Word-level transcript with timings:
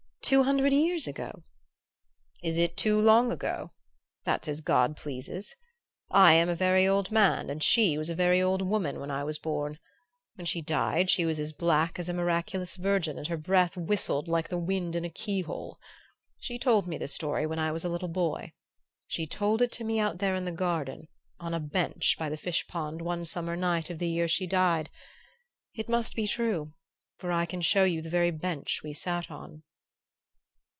Two 0.23 0.43
hundred 0.43 0.71
years 0.71 1.07
ago?" 1.07 1.43
"Is 2.41 2.57
it 2.57 2.77
too 2.77 3.01
long 3.01 3.33
ago? 3.33 3.73
That's 4.23 4.47
as 4.47 4.61
God 4.61 4.95
pleases. 4.95 5.53
I 6.09 6.31
am 6.33 6.47
a 6.47 6.55
very 6.55 6.87
old 6.87 7.11
man 7.11 7.49
and 7.49 7.61
she 7.61 7.97
was 7.97 8.09
a 8.09 8.15
very 8.15 8.41
old 8.41 8.61
woman 8.61 9.01
when 9.01 9.11
I 9.11 9.25
was 9.25 9.37
born. 9.37 9.77
When 10.35 10.45
she 10.45 10.61
died 10.61 11.09
she 11.09 11.25
was 11.25 11.37
as 11.37 11.51
black 11.51 11.99
as 11.99 12.07
a 12.07 12.13
miraculous 12.13 12.77
Virgin 12.77 13.17
and 13.17 13.27
her 13.27 13.35
breath 13.35 13.75
whistled 13.75 14.29
like 14.29 14.47
the 14.47 14.57
wind 14.57 14.95
in 14.95 15.03
a 15.03 15.09
keyhole. 15.09 15.77
She 16.39 16.57
told 16.57 16.87
me 16.87 16.97
the 16.97 17.09
story 17.09 17.45
when 17.45 17.59
I 17.59 17.73
was 17.73 17.83
a 17.83 17.89
little 17.89 18.07
boy. 18.07 18.53
She 19.07 19.27
told 19.27 19.61
it 19.61 19.71
to 19.73 19.83
me 19.83 19.99
out 19.99 20.19
there 20.19 20.35
in 20.37 20.45
the 20.45 20.51
garden, 20.53 21.09
on 21.41 21.53
a 21.53 21.59
bench 21.59 22.15
by 22.17 22.29
the 22.29 22.37
fish 22.37 22.67
pond, 22.69 23.01
one 23.01 23.25
summer 23.25 23.57
night 23.57 23.89
of 23.89 23.99
the 23.99 24.07
year 24.07 24.29
she 24.29 24.47
died. 24.47 24.89
It 25.73 25.89
must 25.89 26.15
be 26.15 26.25
true, 26.25 26.71
for 27.17 27.33
I 27.33 27.45
can 27.45 27.59
show 27.59 27.83
you 27.83 28.01
the 28.01 28.09
very 28.09 28.31
bench 28.31 28.79
we 28.81 28.93
sat 28.93 29.29
on...." 29.29 29.63